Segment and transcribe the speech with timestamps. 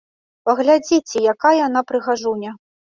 [0.49, 2.61] Паглядзіце, якая яна прыгажуня!